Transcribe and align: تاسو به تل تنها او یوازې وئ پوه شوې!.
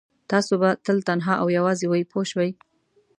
تاسو 0.31 0.53
به 0.61 0.69
تل 0.85 0.97
تنها 1.07 1.33
او 1.41 1.47
یوازې 1.57 1.85
وئ 1.87 2.03
پوه 2.11 2.25
شوې!. 2.31 2.49